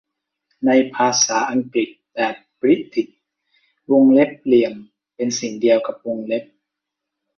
[0.65, 3.03] ในภาษาอังกฤษแบบบริติ
[3.85, 4.73] ช วงเล็บเหลี่ยม
[5.15, 6.43] เป็นสิ่งเดียวกับวงเล็บ